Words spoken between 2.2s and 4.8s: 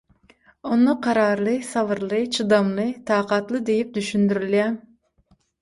çydamly, takatly diýip düşündirilýär.